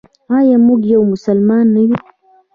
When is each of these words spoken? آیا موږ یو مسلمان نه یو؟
آیا 0.37 0.57
موږ 0.65 0.81
یو 0.93 1.01
مسلمان 1.13 1.65
نه 1.75 1.81
یو؟ 1.87 1.97